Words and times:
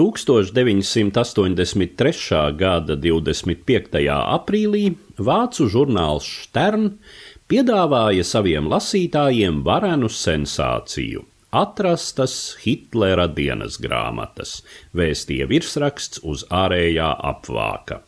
1983. 0.00 2.56
gada 2.56 2.96
25. 2.96 4.00
aprīlī 4.08 4.96
vācu 5.20 5.68
žurnāls 5.68 6.24
Stern 6.46 6.96
piedāvāja 7.52 8.24
saviem 8.24 8.64
lasītājiem 8.72 9.60
varenu 9.66 10.08
sensāciju. 10.08 11.26
Atrastas 11.52 12.56
Hitlera 12.62 13.26
dienas 13.28 13.76
grāmatas, 13.82 14.62
vēstīja 14.96 15.46
virsraksts 15.50 16.22
uz 16.24 16.46
ārējā 16.48 17.20
apvāka. 17.32 18.00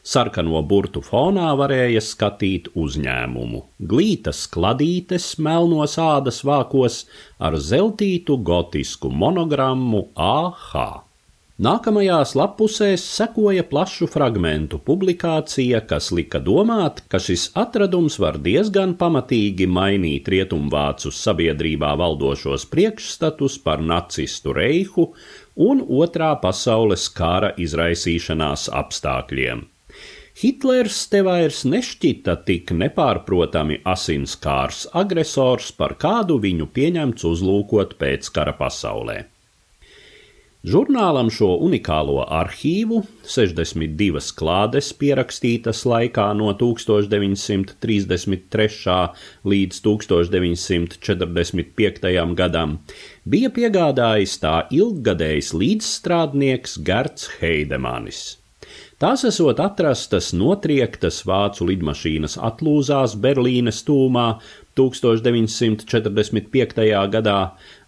Sarkano 0.00 0.62
burtu 0.64 1.04
fonā 1.04 1.52
varēja 1.60 2.00
skatīt 2.00 2.72
uzņēmumu, 2.72 3.60
glītas 3.92 4.48
kladītes 4.54 5.36
melnos 5.36 5.98
ādas 6.00 6.40
vākos 6.48 7.04
ar 7.36 7.60
zeltītu 7.60 8.40
gotisku 8.40 9.12
monogrammu 9.12 10.16
AH. 10.16 11.04
Nākamajās 11.56 12.34
lapusēs 12.36 13.00
sekoja 13.16 13.62
plašu 13.64 14.04
fragmentu 14.12 14.76
publikācija, 14.76 15.78
kas 15.88 16.10
lika 16.12 16.36
domāt, 16.36 16.98
ka 17.08 17.16
šis 17.16 17.46
atradums 17.56 18.18
var 18.20 18.36
diezgan 18.44 18.90
pamatīgi 19.00 19.64
mainīt 19.64 20.26
rietumvācu 20.28 21.08
sabiedrībā 21.16 21.94
valdošos 21.96 22.66
priekšstatus 22.68 23.56
par 23.64 23.80
nacistu 23.80 24.52
reihu 24.52 25.06
un 25.56 25.80
otrā 25.80 26.34
pasaules 26.42 27.06
kara 27.16 27.54
izraisīšanās 27.56 28.66
apstākļiem. 28.82 29.62
Hitlers 30.36 30.98
te 31.08 31.22
vairs 31.24 31.62
nešķita 31.64 32.34
tik 32.44 32.74
nepārprotami 32.82 33.80
asinskārs 33.94 34.82
agresors, 34.92 35.72
par 35.72 35.96
kādu 35.96 36.36
viņu 36.44 36.68
pieņemts 36.76 37.24
uzlūkot 37.32 37.96
pēc 37.96 38.28
kara 38.36 38.52
pasaulē. 38.60 39.16
Žurnālam 40.66 41.28
šo 41.30 41.52
unikālo 41.62 42.24
arhīvu, 42.26 43.04
62 43.30 44.34
klādes 44.34 44.88
pierakstītas 44.98 45.86
laikā 45.86 46.34
no 46.34 46.50
1933. 46.58 48.96
līdz 49.52 49.78
1945. 49.84 52.34
gadam, 52.40 52.82
bija 53.22 53.50
piegādājis 53.60 54.34
tā 54.42 54.66
ilggadējs 54.74 55.54
līdzstrādnieks 55.54 56.82
Gerts 56.82 57.30
Heidemanis. 57.38 58.42
Tās 58.98 59.22
esot 59.28 59.60
atrastas 59.62 60.32
notriektas 60.34 61.22
vācu 61.28 61.66
lidmašīnas 61.70 62.38
atlūzās 62.42 63.14
Berlīnes 63.22 63.84
tūmā 63.86 64.40
1945. 64.76 67.08
gadā, 67.12 67.40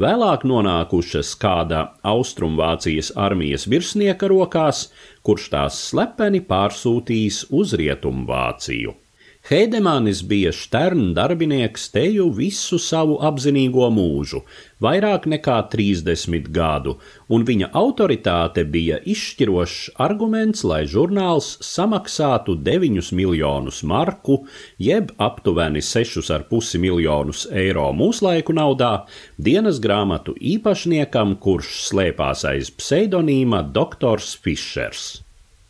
vēlāk 0.00 0.44
nonākušas 0.48 1.36
kāda 1.40 1.80
Austrumvācijas 2.14 3.12
armijas 3.16 3.68
virsnieka 3.70 4.28
rokās, 4.32 4.78
kurš 5.24 5.48
tās 5.54 5.74
slepeni 5.90 6.40
pārsūtījis 6.44 7.46
uz 7.50 7.74
Rietumvāciju. 7.80 9.03
Heidemanis 9.44 10.22
bija 10.24 10.52
Šterna 10.56 11.12
darbinieks 11.12 11.90
teju 11.92 12.30
visu 12.32 12.78
savu 12.80 13.18
apzinīgo 13.28 13.90
mūžu, 13.92 14.38
vairāk 14.80 15.26
nekā 15.28 15.56
30 15.74 16.46
gadu, 16.48 16.94
un 17.28 17.44
viņa 17.44 17.68
autoritāte 17.76 18.64
bija 18.64 19.02
izšķirošs 19.14 19.98
arguments, 20.00 20.62
lai 20.64 20.78
žurnāls 20.88 21.50
samaksātu 21.60 22.54
9 22.70 23.12
miljonus 23.18 23.82
marku, 23.84 24.38
jeb 24.80 25.12
aptuveni 25.28 25.84
6,5 25.84 26.80
miljonus 26.80 27.44
eiro 27.52 27.90
mūslaiku 28.00 28.56
naudā, 28.56 28.94
dienas 29.36 29.76
grāmatu 29.76 30.32
īpašniekam, 30.54 31.36
kurš 31.36 31.76
slēpās 31.90 32.48
aiz 32.48 32.72
pseidonīma 32.80 33.60
Doktors 33.76 34.32
Fišers. 34.40 35.04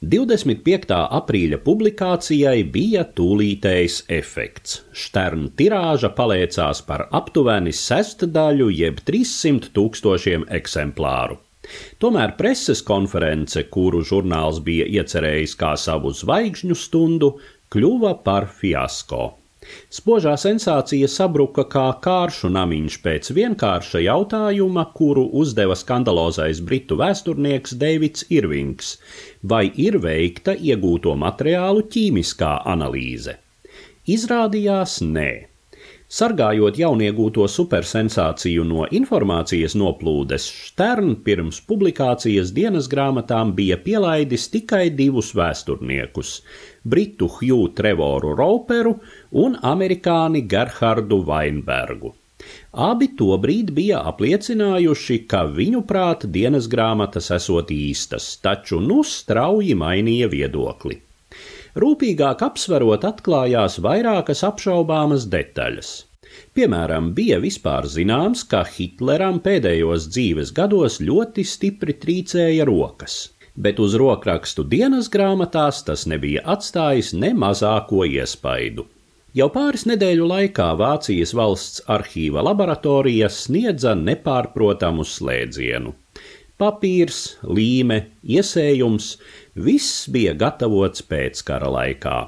25. 0.00 0.94
aprīļa 1.12 1.58
publikācijai 1.60 2.62
bija 2.72 3.02
tūlītējs 3.18 3.98
efekts. 4.08 4.78
Šterna 4.96 5.50
tirāža 5.52 6.08
paliecās 6.16 6.80
par 6.86 7.04
aptuveni 7.12 7.74
sestdaļu 7.76 8.70
jeb 8.72 9.02
300 9.04 9.68
tūkstošiem 9.76 10.46
eksemplāru. 10.56 11.36
Tomēr 12.00 12.32
preses 12.38 12.80
konference, 12.80 13.66
kuru 13.68 14.00
žurnāls 14.00 14.62
bija 14.64 14.88
iecerējis 14.88 15.58
kā 15.60 15.74
savu 15.76 16.14
zvaigžņu 16.16 16.78
stundu, 16.80 17.34
kļuva 17.68 18.14
par 18.24 18.48
fiasko. 18.48 19.39
Spožā 19.92 20.32
sensācija 20.40 21.08
sabruka 21.10 21.66
kā 21.72 21.84
kāršu 22.04 22.48
namiņš 22.54 22.96
pēc 23.04 23.28
vienkārša 23.36 24.00
jautājuma, 24.06 24.86
kuru 24.96 25.26
uzdeva 25.42 25.76
skandalozais 25.76 26.62
britu 26.70 26.96
vēsturnieks 27.00 27.76
Deivids 27.82 28.24
Irvings- 28.30 28.94
vai 29.52 29.66
ir 29.86 30.00
veikta 30.06 30.56
iegūto 30.56 31.16
materiālu 31.26 31.84
ķīmiskā 31.92 32.54
analīze? 32.64 33.36
Izrādījās 34.08 35.00
nē. 35.04 35.49
Sargājot 36.10 36.74
jauniegūto 36.74 37.44
supersensāciju 37.46 38.64
no 38.66 38.86
informācijas 38.98 39.76
noplūdes, 39.78 40.42
Stern 40.66 41.12
pirms 41.22 41.60
publikācijas 41.68 42.48
dienas 42.56 42.88
grāmatām 42.90 43.52
bija 43.54 43.76
pielaidis 43.84 44.48
tikai 44.50 44.88
divus 45.00 45.28
vēsturniekus- 45.38 46.32
britu 46.94 47.28
Hugh 47.36 47.68
Trevoru 47.78 48.32
Roperu 48.40 48.96
un 49.44 49.54
amerikāni 49.62 50.42
Gerhardu 50.54 51.20
Vainbergu. 51.28 52.10
Abi 52.72 53.08
tobrīd 53.20 53.70
bija 53.76 54.00
apliecinājuši, 54.10 55.20
ka 55.28 55.44
viņu 55.60 55.84
prāt 55.86 56.26
dienas 56.38 56.66
grāmatas 56.66 57.30
esot 57.38 57.70
īstas, 57.70 58.32
taču 58.42 58.80
nu 58.82 59.04
strauji 59.04 59.78
mainīja 59.84 60.28
viedokli. 60.34 60.98
Rūpīgāk 61.78 62.40
apsverot, 62.42 63.04
atklājās 63.06 63.78
vairākas 63.84 64.42
apšaubāmas 64.46 65.28
detaļas. 65.30 65.90
Piemēram, 66.54 67.12
bija 67.14 67.38
vispār 67.42 67.86
zināms, 67.90 68.42
ka 68.50 68.64
Hitleram 68.66 69.38
pēdējos 69.44 70.08
dzīves 70.10 70.50
gados 70.56 70.98
ļoti 71.02 71.44
stipri 71.46 71.94
trīcēja 72.02 72.66
rokas, 72.66 73.16
bet 73.54 73.78
uz 73.82 73.94
rokrakstu 74.02 74.64
dienas 74.74 75.10
grāmatās 75.14 75.84
tas 75.86 76.06
nebija 76.10 76.42
atstājis 76.54 77.12
ne 77.14 77.32
mazāko 77.44 78.02
iespaidu. 78.06 78.86
Jau 79.30 79.46
pāris 79.54 79.86
nedēļu 79.86 80.26
laikā 80.26 80.72
Vācijas 80.78 81.36
valsts 81.38 81.84
arhīva 81.86 82.42
laboratorija 82.42 83.28
sniedza 83.30 83.94
nepārprotamu 83.94 85.06
slēdzienu. 85.06 85.94
Papīrs, 86.60 87.38
līme, 87.42 88.02
iesējums- 88.28 89.16
viss 89.66 90.08
bija 90.12 90.34
gatavots 90.36 91.00
pēckara 91.08 91.70
laikā. 91.72 92.18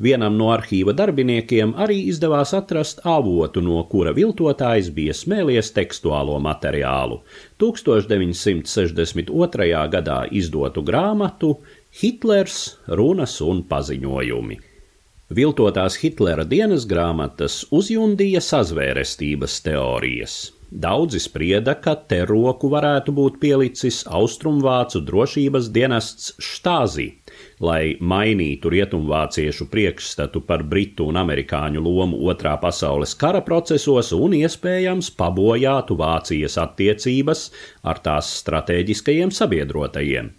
Vienam 0.00 0.38
no 0.40 0.48
arhīva 0.54 0.94
darbiniekiem 0.96 1.74
arī 1.84 1.98
izdevās 2.08 2.54
atrast 2.56 3.02
avotu, 3.04 3.60
no 3.60 3.82
kura 3.90 4.14
viltotājs 4.16 4.88
bija 4.96 5.12
smēlies 5.16 5.72
tekstuālo 5.76 6.38
materiālu- 6.40 7.20
1962. 7.60 9.88
gadā 9.92 10.24
izdotu 10.32 10.82
grāmatu 10.82 11.58
Hitlers, 12.00 12.76
runas 12.88 13.40
un 13.40 13.62
paziņojumi. 13.64 14.58
Viltotās 15.30 15.96
Hitlera 16.00 16.44
dienas 16.48 16.86
grāmatas 16.86 17.64
uzjundīja 17.70 18.40
sazvērestības 18.40 19.62
teorijas. 19.62 20.52
Daudzi 20.70 21.18
sprieda, 21.18 21.72
ka 21.82 21.96
te 22.06 22.20
roku 22.22 22.68
varētu 22.70 23.10
būt 23.10 23.40
pielicis 23.42 24.04
austrumvācu 24.06 25.00
drošības 25.02 25.66
dienests 25.74 26.28
Štāzī, 26.38 27.08
lai 27.58 27.96
mainītu 27.98 28.70
rietumvāciešu 28.70 29.66
priekšstatu 29.72 30.44
par 30.46 30.62
britu 30.62 31.08
un 31.10 31.18
amerikāņu 31.18 31.82
lomu 31.82 32.22
otrā 32.30 32.54
pasaules 32.62 33.16
kara 33.18 33.42
procesos 33.42 34.12
un 34.14 34.38
iespējams 34.38 35.10
pabojātu 35.18 35.98
Vācijas 35.98 36.54
attiecības 36.62 37.44
ar 37.82 37.98
tās 38.06 38.30
strateģiskajiem 38.38 39.34
sabiedrotajiem. 39.34 40.30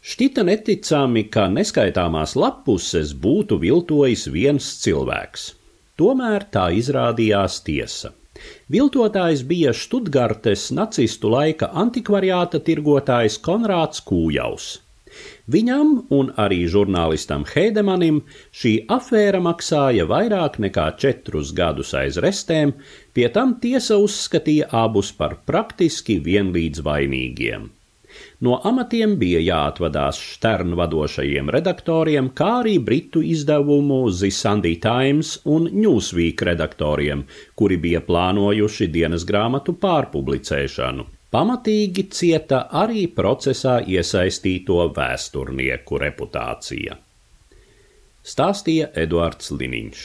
Šķita 0.00 0.48
neticami, 0.48 1.28
ka 1.28 1.44
neskaitāmās 1.52 2.38
lapuses 2.40 3.12
būtu 3.12 3.60
viltojis 3.60 4.30
viens 4.32 4.74
cilvēks. 4.80 5.48
Tomēr 6.00 6.48
tā 6.48 6.70
izrādījās 6.72 7.60
tiesa. 7.68 8.16
Viltotājs 8.72 9.42
bija 9.48 9.74
Študgartes 9.76 10.70
nacistu 10.76 11.32
laika 11.32 11.68
antikvariāta 11.84 12.62
tirgotājs 12.64 13.36
Konrāds 13.44 14.02
Kūjaus. 14.08 14.72
Viņam 15.54 15.90
un 16.18 16.30
arī 16.44 16.64
žurnālistam 16.72 17.44
Heidemanim 17.50 18.22
šī 18.60 18.72
afēra 18.96 19.42
maksāja 19.44 20.08
vairāk 20.10 20.58
nekā 20.64 20.88
četrus 21.04 21.52
gadus 21.60 21.92
aiz 22.00 22.18
restēm, 22.24 22.74
pie 23.14 23.28
tam 23.36 23.54
tiesa 23.62 24.00
uzskatīja 24.00 24.72
abus 24.84 25.12
par 25.20 25.38
praktiski 25.46 26.18
vienlīdz 26.24 26.82
vainīgiem. 26.88 27.70
No 28.44 28.58
amatiem 28.70 29.16
bija 29.20 29.40
jāatvadās 29.44 30.18
Štern 30.20 30.74
vadošajiem 30.78 31.50
redaktoriem, 31.54 32.30
kā 32.36 32.50
arī 32.60 32.76
britu 32.78 33.22
izdevumu 33.22 34.02
The 34.10 34.30
Sunday 34.30 34.76
Times 34.82 35.38
un 35.44 35.70
Newsweek 35.72 36.42
redaktoriem, 36.50 37.24
kuri 37.54 37.80
bija 37.86 38.04
plānojuši 38.04 38.90
dienas 38.98 39.26
grāmatu 39.28 39.76
pārpublicēšanu. 39.80 41.06
pamatīgi 41.34 42.04
cieta 42.14 42.60
arī 42.82 43.08
procesā 43.14 43.80
iesaistīto 43.90 44.84
vēsturnieku 44.94 45.98
reputācija. 46.04 46.98
Stāstīja 48.24 48.92
Eduards 49.02 49.50
Liniņš. 49.52 50.04